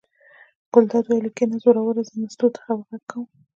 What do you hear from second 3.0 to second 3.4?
کوم.